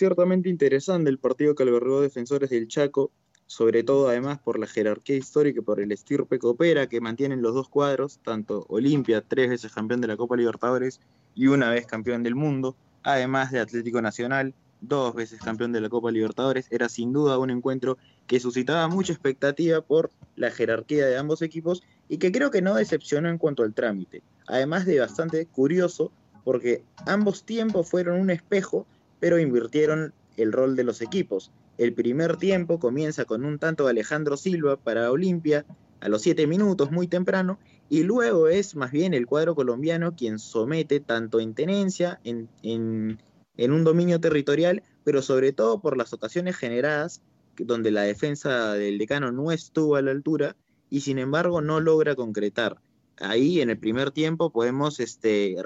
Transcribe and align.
ciertamente 0.00 0.48
interesante 0.48 1.10
el 1.10 1.18
partido 1.18 1.54
que 1.54 1.62
albergó 1.62 2.00
Defensores 2.00 2.48
del 2.48 2.68
Chaco, 2.68 3.10
sobre 3.44 3.82
todo 3.82 4.08
además 4.08 4.38
por 4.38 4.58
la 4.58 4.66
jerarquía 4.66 5.16
histórica 5.16 5.60
y 5.60 5.62
por 5.62 5.78
el 5.78 5.92
estirpe 5.92 6.38
coopera 6.38 6.86
que 6.86 7.02
mantienen 7.02 7.42
los 7.42 7.52
dos 7.52 7.68
cuadros, 7.68 8.18
tanto 8.24 8.64
Olimpia, 8.70 9.20
tres 9.20 9.50
veces 9.50 9.70
campeón 9.72 10.00
de 10.00 10.08
la 10.08 10.16
Copa 10.16 10.38
Libertadores 10.38 11.00
y 11.34 11.48
una 11.48 11.68
vez 11.68 11.86
campeón 11.86 12.22
del 12.22 12.34
mundo, 12.34 12.76
además 13.02 13.52
de 13.52 13.60
Atlético 13.60 14.00
Nacional, 14.00 14.54
dos 14.80 15.14
veces 15.14 15.38
campeón 15.38 15.70
de 15.72 15.82
la 15.82 15.90
Copa 15.90 16.10
Libertadores, 16.10 16.66
era 16.70 16.88
sin 16.88 17.12
duda 17.12 17.36
un 17.36 17.50
encuentro 17.50 17.98
que 18.26 18.40
suscitaba 18.40 18.88
mucha 18.88 19.12
expectativa 19.12 19.82
por 19.82 20.10
la 20.34 20.50
jerarquía 20.50 21.04
de 21.08 21.18
ambos 21.18 21.42
equipos 21.42 21.82
y 22.08 22.16
que 22.16 22.32
creo 22.32 22.50
que 22.50 22.62
no 22.62 22.74
decepcionó 22.74 23.28
en 23.28 23.36
cuanto 23.36 23.64
al 23.64 23.74
trámite, 23.74 24.22
además 24.46 24.86
de 24.86 24.98
bastante 24.98 25.44
curioso 25.44 26.10
porque 26.42 26.84
ambos 27.04 27.44
tiempos 27.44 27.90
fueron 27.90 28.18
un 28.18 28.30
espejo 28.30 28.86
pero 29.20 29.38
invirtieron 29.38 30.12
el 30.36 30.52
rol 30.52 30.74
de 30.74 30.84
los 30.84 31.02
equipos. 31.02 31.52
El 31.78 31.92
primer 31.94 32.36
tiempo 32.36 32.78
comienza 32.78 33.24
con 33.24 33.44
un 33.44 33.58
tanto 33.58 33.84
de 33.84 33.90
Alejandro 33.90 34.36
Silva 34.36 34.76
para 34.76 35.10
Olimpia 35.10 35.64
a 36.00 36.08
los 36.08 36.22
7 36.22 36.46
minutos, 36.46 36.90
muy 36.90 37.06
temprano, 37.06 37.58
y 37.88 38.02
luego 38.02 38.48
es 38.48 38.74
más 38.74 38.90
bien 38.90 39.14
el 39.14 39.26
cuadro 39.26 39.54
colombiano 39.54 40.16
quien 40.16 40.38
somete 40.38 41.00
tanto 41.00 41.40
en 41.40 41.54
tenencia, 41.54 42.20
en, 42.24 42.48
en 42.62 43.72
un 43.72 43.84
dominio 43.84 44.20
territorial, 44.20 44.82
pero 45.04 45.22
sobre 45.22 45.52
todo 45.52 45.80
por 45.80 45.96
las 45.96 46.12
ocasiones 46.12 46.56
generadas, 46.56 47.22
donde 47.56 47.90
la 47.90 48.02
defensa 48.02 48.72
del 48.74 48.98
decano 48.98 49.32
no 49.32 49.52
estuvo 49.52 49.96
a 49.96 50.02
la 50.02 50.12
altura 50.12 50.56
y 50.88 51.00
sin 51.00 51.18
embargo 51.18 51.60
no 51.60 51.80
logra 51.80 52.14
concretar. 52.14 52.80
Ahí 53.18 53.60
en 53.60 53.68
el 53.68 53.78
primer 53.78 54.10
tiempo 54.10 54.50
podemos 54.50 54.98
este, 54.98 55.56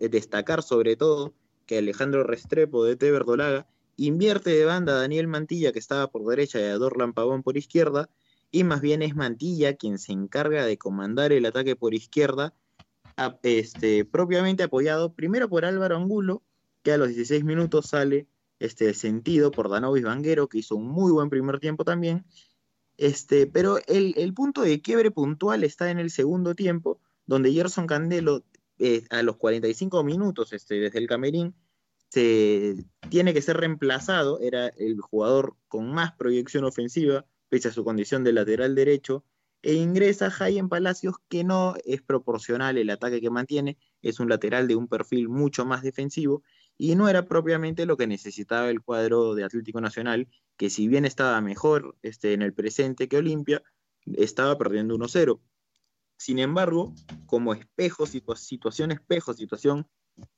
destacar 0.00 0.62
sobre 0.62 0.96
todo 0.96 1.34
que 1.68 1.78
Alejandro 1.78 2.24
Restrepo 2.24 2.82
de 2.82 2.96
T. 2.96 3.12
Invierte 3.96 4.50
de 4.50 4.64
banda 4.64 4.94
a 4.94 5.00
Daniel 5.00 5.28
Mantilla, 5.28 5.70
que 5.70 5.78
estaba 5.78 6.10
por 6.10 6.24
derecha, 6.24 6.58
y 6.58 6.64
a 6.64 6.78
Dorlan 6.78 7.12
Pavón 7.12 7.42
por 7.42 7.58
izquierda, 7.58 8.08
y 8.50 8.64
más 8.64 8.80
bien 8.80 9.02
es 9.02 9.14
Mantilla 9.14 9.76
quien 9.76 9.98
se 9.98 10.12
encarga 10.12 10.64
de 10.64 10.78
comandar 10.78 11.30
el 11.32 11.44
ataque 11.44 11.76
por 11.76 11.94
izquierda, 11.94 12.54
este, 13.42 14.04
propiamente 14.04 14.62
apoyado 14.62 15.12
primero 15.12 15.48
por 15.48 15.64
Álvaro 15.64 15.96
Angulo, 15.96 16.42
que 16.82 16.92
a 16.92 16.96
los 16.96 17.08
16 17.08 17.44
minutos 17.44 17.86
sale 17.86 18.26
este, 18.60 18.94
sentido 18.94 19.50
por 19.50 19.68
Danovis 19.68 20.04
Vanguero, 20.04 20.48
que 20.48 20.58
hizo 20.58 20.74
un 20.74 20.88
muy 20.88 21.12
buen 21.12 21.28
primer 21.28 21.60
tiempo 21.60 21.84
también. 21.84 22.24
Este, 22.96 23.46
pero 23.46 23.78
el, 23.86 24.14
el 24.16 24.32
punto 24.32 24.62
de 24.62 24.80
quiebre 24.80 25.10
puntual 25.10 25.64
está 25.64 25.90
en 25.90 25.98
el 25.98 26.10
segundo 26.10 26.54
tiempo, 26.54 26.98
donde 27.26 27.52
Gerson 27.52 27.86
Candelo 27.86 28.42
eh, 28.78 29.04
a 29.10 29.22
los 29.22 29.36
45 29.36 30.04
minutos 30.04 30.52
este, 30.52 30.76
desde 30.76 30.98
el 30.98 31.08
camerín 31.08 31.54
se 32.08 32.76
tiene 33.10 33.34
que 33.34 33.42
ser 33.42 33.58
reemplazado, 33.58 34.40
era 34.40 34.68
el 34.68 35.00
jugador 35.00 35.56
con 35.68 35.92
más 35.92 36.12
proyección 36.12 36.64
ofensiva, 36.64 37.26
pese 37.48 37.68
a 37.68 37.72
su 37.72 37.84
condición 37.84 38.24
de 38.24 38.32
lateral 38.32 38.74
derecho, 38.74 39.24
e 39.62 39.74
ingresa 39.74 40.30
Jaime 40.30 40.68
Palacios, 40.68 41.16
que 41.28 41.44
no 41.44 41.74
es 41.84 42.00
proporcional 42.00 42.78
el 42.78 42.90
ataque 42.90 43.20
que 43.20 43.30
mantiene, 43.30 43.76
es 44.02 44.20
un 44.20 44.28
lateral 44.28 44.68
de 44.68 44.76
un 44.76 44.88
perfil 44.88 45.28
mucho 45.28 45.66
más 45.66 45.82
defensivo, 45.82 46.42
y 46.78 46.94
no 46.94 47.08
era 47.08 47.26
propiamente 47.26 47.84
lo 47.84 47.96
que 47.96 48.06
necesitaba 48.06 48.70
el 48.70 48.80
cuadro 48.80 49.34
de 49.34 49.44
Atlético 49.44 49.80
Nacional, 49.80 50.28
que 50.56 50.70
si 50.70 50.86
bien 50.86 51.04
estaba 51.04 51.40
mejor 51.40 51.96
este, 52.02 52.32
en 52.32 52.42
el 52.42 52.54
presente 52.54 53.08
que 53.08 53.16
Olimpia, 53.16 53.62
estaba 54.16 54.56
perdiendo 54.56 54.96
1-0. 54.96 55.40
Sin 56.18 56.40
embargo, 56.40 56.92
como 57.26 57.54
espejo, 57.54 58.04
situación 58.04 58.90
espejo, 58.90 59.34
situación 59.34 59.86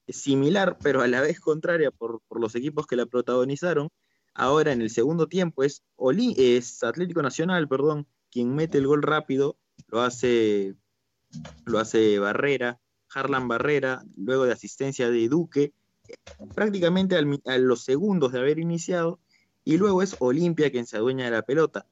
similar, 0.06 0.76
pero 0.82 1.00
a 1.00 1.08
la 1.08 1.22
vez 1.22 1.40
contraria 1.40 1.90
por, 1.90 2.20
los 2.30 2.54
equipos 2.54 2.86
que 2.86 2.96
la 2.96 3.06
protagonizaron, 3.06 3.88
ahora 4.34 4.72
en 4.72 4.82
el 4.82 4.90
segundo 4.90 5.26
tiempo 5.26 5.64
es, 5.64 5.82
es 6.36 6.82
Atlético 6.82 7.22
Nacional, 7.22 7.66
perdón, 7.66 8.06
quien 8.30 8.54
mete 8.54 8.76
el 8.76 8.86
gol 8.86 9.02
rápido, 9.02 9.56
lo 9.88 10.02
hace, 10.02 10.74
lo 11.64 11.78
hace 11.78 12.18
Barrera, 12.18 12.78
Harlan 13.14 13.48
Barrera, 13.48 14.04
luego 14.16 14.44
de 14.44 14.52
asistencia 14.52 15.10
de 15.10 15.28
Duque, 15.30 15.72
prácticamente 16.54 17.16
a 17.16 17.58
los 17.58 17.84
segundos 17.84 18.32
de 18.32 18.40
haber 18.40 18.58
iniciado, 18.58 19.18
y 19.64 19.78
luego 19.78 20.02
es 20.02 20.14
Olimpia 20.18 20.70
quien 20.70 20.86
se 20.86 20.98
adueña 20.98 21.24
de 21.24 21.30
la 21.30 21.42
pelota 21.42 21.86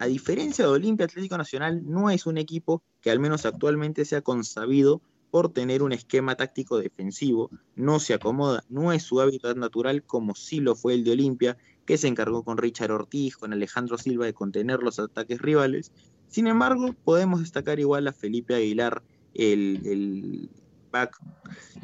a 0.00 0.06
diferencia 0.06 0.64
de 0.64 0.70
Olimpia 0.70 1.04
Atlético 1.04 1.36
Nacional, 1.36 1.82
no 1.84 2.08
es 2.08 2.24
un 2.24 2.38
equipo 2.38 2.82
que 3.02 3.10
al 3.10 3.20
menos 3.20 3.44
actualmente 3.44 4.06
sea 4.06 4.22
consabido 4.22 5.02
por 5.30 5.52
tener 5.52 5.82
un 5.82 5.92
esquema 5.92 6.36
táctico 6.36 6.78
defensivo, 6.78 7.50
no 7.76 8.00
se 8.00 8.14
acomoda, 8.14 8.64
no 8.70 8.92
es 8.92 9.02
su 9.02 9.20
hábitat 9.20 9.58
natural 9.58 10.02
como 10.02 10.34
sí 10.34 10.60
lo 10.60 10.74
fue 10.74 10.94
el 10.94 11.04
de 11.04 11.12
Olimpia, 11.12 11.58
que 11.84 11.98
se 11.98 12.08
encargó 12.08 12.44
con 12.44 12.56
Richard 12.56 12.90
Ortiz, 12.90 13.36
con 13.36 13.52
Alejandro 13.52 13.98
Silva 13.98 14.24
de 14.24 14.32
contener 14.32 14.80
los 14.80 14.98
ataques 14.98 15.38
rivales. 15.38 15.92
Sin 16.28 16.46
embargo, 16.46 16.94
podemos 17.04 17.40
destacar 17.40 17.78
igual 17.78 18.08
a 18.08 18.14
Felipe 18.14 18.54
Aguilar, 18.54 19.02
el, 19.34 20.48
back 20.90 21.14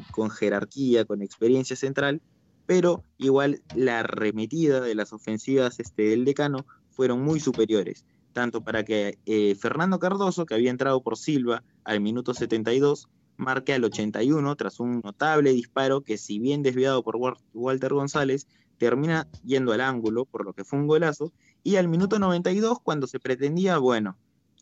con 0.09 0.31
jerarquía, 0.31 1.05
con 1.05 1.21
experiencia 1.21 1.75
central, 1.75 2.23
pero 2.65 3.03
igual 3.19 3.61
la 3.75 3.99
arremetida 3.99 4.81
de 4.81 4.95
las 4.95 5.13
ofensivas 5.13 5.79
este, 5.79 6.01
del 6.09 6.25
decano 6.25 6.65
fueron 6.97 7.23
muy 7.23 7.39
superiores, 7.39 8.03
tanto 8.33 8.61
para 8.61 8.83
que 8.83 9.19
eh, 9.27 9.53
Fernando 9.53 9.99
Cardoso, 9.99 10.47
que 10.47 10.55
había 10.55 10.71
entrado 10.71 11.01
por 11.01 11.15
Silva 11.15 11.63
al 11.83 12.01
minuto 12.01 12.33
72, 12.33 13.07
marque 13.37 13.73
al 13.73 13.83
81 13.83 14.55
tras 14.55 14.79
un 14.79 15.01
notable 15.01 15.53
disparo 15.53 16.01
que 16.01 16.17
si 16.17 16.39
bien 16.39 16.63
desviado 16.63 17.03
por 17.03 17.19
Walter 17.53 17.93
González, 17.93 18.47
termina 18.79 19.27
yendo 19.45 19.73
al 19.73 19.81
ángulo, 19.81 20.25
por 20.25 20.43
lo 20.43 20.53
que 20.53 20.63
fue 20.63 20.79
un 20.79 20.87
golazo, 20.87 21.31
y 21.63 21.75
al 21.75 21.87
minuto 21.87 22.17
92, 22.17 22.79
cuando 22.81 23.05
se 23.05 23.19
pretendía, 23.19 23.77
bueno, 23.77 24.17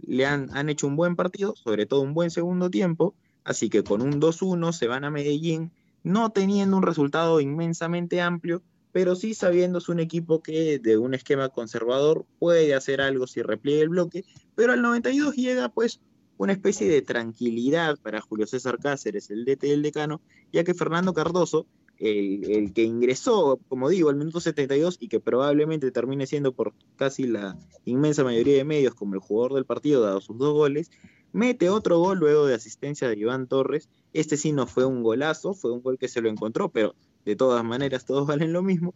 le 0.06 0.26
han, 0.26 0.50
han 0.56 0.68
hecho 0.68 0.88
un 0.88 0.98
buen 0.98 1.16
partido, 1.16 1.56
sobre 1.56 1.86
todo 1.86 2.02
un 2.02 2.14
buen 2.14 2.32
segundo 2.32 2.70
tiempo, 2.70 3.16
así 3.46 3.70
que 3.70 3.84
con 3.84 4.02
un 4.02 4.20
2-1 4.20 4.74
se 4.74 4.88
van 4.88 5.06
a 5.06 5.10
Medellín, 5.10 5.72
no 6.04 6.32
teniendo 6.32 6.76
un 6.76 6.84
resultado 6.84 7.40
inmensamente 7.40 8.20
amplio, 8.20 8.62
pero 8.96 9.14
sí 9.18 9.34
sabiendo 9.34 9.80
es 9.80 9.90
un 9.90 10.00
equipo 10.00 10.42
que 10.42 10.80
de 10.80 10.98
un 10.98 11.14
esquema 11.14 11.50
conservador 11.50 12.26
puede 12.40 12.74
hacer 12.74 13.02
algo 13.02 13.28
si 13.28 13.42
repliegue 13.42 13.82
el 13.82 13.90
bloque, 13.90 14.24
pero 14.56 14.72
al 14.72 14.82
92 14.82 15.36
llega 15.36 15.68
pues 15.68 16.00
una 16.38 16.54
especie 16.54 16.88
de 16.88 17.02
tranquilidad 17.02 17.98
para 18.02 18.22
Julio 18.22 18.48
César 18.48 18.80
Cáceres, 18.80 19.30
el 19.32 19.44
DT 19.44 19.64
del 19.64 19.82
decano, 19.82 20.22
ya 20.54 20.64
que 20.64 20.74
Fernando 20.74 21.14
Cardoso, 21.14 21.68
el, 22.00 22.72
que 22.74 22.84
ingresó, 22.84 23.60
como 23.68 23.90
digo, 23.90 24.08
al 24.08 24.16
minuto 24.16 24.40
72 24.40 24.96
y 25.02 25.10
que 25.10 25.20
probablemente 25.20 25.92
termine 25.92 26.26
siendo 26.26 26.54
por 26.54 26.72
casi 26.96 27.28
la 27.28 27.58
inmensa 27.84 28.24
mayoría 28.24 28.56
de 28.56 28.64
medios 28.64 28.96
como 28.96 29.16
el 29.16 29.20
jugador 29.20 29.56
del 29.56 29.66
partido, 29.66 30.04
dado 30.04 30.22
sus 30.22 30.38
dos 30.38 30.54
goles, 30.54 30.90
mete 31.34 31.70
otro 31.70 32.00
gol 32.00 32.20
luego 32.20 32.46
de 32.46 32.54
asistencia 32.54 33.10
de 33.10 33.20
Iván 33.20 33.48
Torres. 33.48 33.90
Este 34.14 34.38
sí 34.38 34.54
no 34.54 34.68
fue 34.68 34.86
un 34.86 35.04
golazo, 35.04 35.54
fue 35.54 35.74
un 35.74 35.82
gol 35.82 35.98
que 35.98 36.08
se 36.08 36.22
lo 36.22 36.30
encontró, 36.30 36.70
pero 36.70 36.96
de 37.26 37.36
todas 37.36 37.64
maneras 37.64 38.06
todos 38.06 38.28
valen 38.28 38.54
lo 38.54 38.62
mismo, 38.62 38.94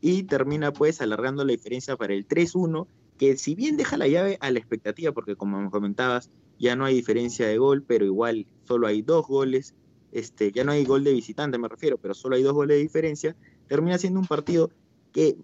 y 0.00 0.24
termina 0.24 0.72
pues 0.72 1.00
alargando 1.00 1.44
la 1.44 1.52
diferencia 1.52 1.96
para 1.96 2.14
el 2.14 2.26
3-1, 2.26 2.86
que 3.16 3.36
si 3.36 3.54
bien 3.54 3.76
deja 3.76 3.96
la 3.96 4.06
llave 4.06 4.38
a 4.40 4.50
la 4.50 4.58
expectativa, 4.58 5.12
porque 5.12 5.36
como 5.36 5.60
me 5.60 5.70
comentabas, 5.70 6.30
ya 6.58 6.76
no 6.76 6.84
hay 6.84 6.94
diferencia 6.94 7.46
de 7.46 7.58
gol, 7.58 7.82
pero 7.86 8.04
igual 8.04 8.46
solo 8.64 8.86
hay 8.86 9.02
dos 9.02 9.26
goles, 9.26 9.74
este, 10.12 10.52
ya 10.52 10.64
no 10.64 10.72
hay 10.72 10.84
gol 10.84 11.04
de 11.04 11.12
visitante 11.12 11.58
me 11.58 11.68
refiero, 11.68 11.98
pero 11.98 12.14
solo 12.14 12.36
hay 12.36 12.42
dos 12.42 12.54
goles 12.54 12.76
de 12.76 12.82
diferencia, 12.82 13.36
termina 13.66 13.98
siendo 13.98 14.20
un 14.20 14.26
partido 14.26 14.70
que 15.12 15.36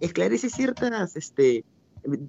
esclarece 0.00 0.50
ciertas, 0.50 1.16
este, 1.16 1.64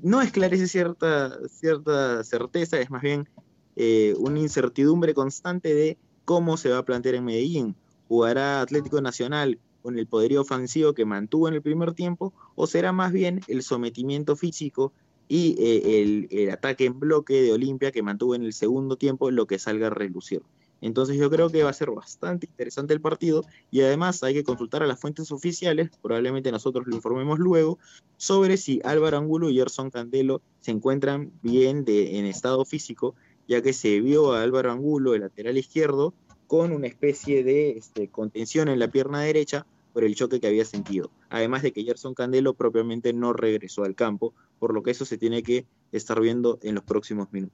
no 0.02 0.22
esclarece 0.22 0.68
cierta, 0.68 1.38
cierta 1.50 2.23
certeza, 2.23 2.79
es 2.79 2.90
más 2.90 3.02
bien 3.02 3.28
eh, 3.75 4.13
una 4.18 4.40
incertidumbre 4.40 5.13
constante 5.13 5.73
de 5.73 5.97
cómo 6.25 6.57
se 6.57 6.69
va 6.69 6.79
a 6.79 6.85
plantear 6.85 7.16
en 7.16 7.25
Medellín 7.25 7.75
¿Jugará 8.13 8.62
Atlético 8.62 9.01
Nacional 9.01 9.57
con 9.81 9.97
el 9.97 10.06
poderío 10.06 10.41
ofensivo 10.41 10.94
que 10.94 11.03
mantuvo 11.03 11.47
en 11.47 11.56
el 11.56 11.63
primer 11.63 11.96
tiempo 11.96 12.31
o 12.53 12.68
será 12.68 12.91
más 12.91 13.11
bien 13.11 13.41
el 13.47 13.64
sometimiento 13.64 14.35
físico 14.35 14.93
y 15.28 15.55
eh, 15.58 16.28
el, 16.29 16.52
ataque 16.52 16.85
en 16.85 16.99
bloque 16.99 17.41
de 17.41 17.53
Olimpia 17.53 17.91
que 17.91 18.03
mantuvo 18.03 18.35
en 18.35 18.43
el 18.43 18.53
segundo 18.53 18.97
tiempo 18.97 19.32
lo 19.32 19.47
que 19.47 19.58
salga 19.58 19.87
a 19.87 19.90
relucir? 19.90 20.43
Entonces 20.79 21.17
yo 21.17 21.28
creo 21.32 21.49
que 21.49 21.64
va 21.64 21.72
a 21.72 21.73
ser 21.73 21.90
bastante 21.90 22.46
interesante 22.46 22.93
el 22.93 23.02
partido 23.02 23.46
y 23.72 23.82
además 23.82 24.22
hay 24.22 24.35
que 24.35 24.43
consultar 24.43 24.84
a 24.84 24.87
las 24.87 24.99
fuentes 24.99 25.32
oficiales, 25.32 25.90
probablemente 25.99 26.52
nosotros 26.52 26.85
lo 26.85 26.96
informemos 26.96 27.40
luego, 27.40 27.79
sobre 28.17 28.58
si 28.58 28.79
Álvaro 28.84 29.17
Angulo 29.17 29.49
y 29.49 29.55
Gerson 29.55 29.90
Candelo 29.90 30.43
se 30.59 30.70
encuentran 30.70 31.32
bien 31.41 31.84
de, 31.84 32.20
en 32.20 32.26
estado 32.26 32.64
físico, 32.64 33.16
ya 33.47 33.64
que 33.64 33.73
se 33.73 33.99
vio 34.02 34.34
a 34.34 34.43
Álvaro 34.43 34.72
Angulo, 34.72 35.16
el 35.16 35.22
lateral 35.22 35.58
izquierdo, 35.58 36.14
con 36.47 36.72
una 36.72 36.87
especie 36.87 37.43
de 37.43 37.72
este, 37.72 38.07
contención 38.07 38.69
en 38.69 38.79
la 38.79 38.90
pierna 38.90 39.22
derecha 39.22 39.66
por 39.93 40.03
el 40.03 40.16
choque 40.16 40.40
que 40.40 40.47
había 40.47 40.66
sentido. 40.66 41.11
Además 41.29 41.61
de 41.61 41.72
que 41.72 41.84
Gerson 41.84 42.16
Candelo 42.16 42.53
propiamente 42.53 43.13
no 43.13 43.34
regresó 43.34 43.84
al 43.84 43.95
campo, 43.95 44.34
por 44.59 44.73
lo 44.73 44.81
que 44.81 44.91
eso 44.91 45.05
se 45.05 45.17
tiene 45.17 45.43
que 45.43 45.66
estar 45.91 46.19
viendo 46.19 46.59
en 46.63 46.75
los 46.75 46.84
próximos 46.84 47.31
minutos. 47.31 47.51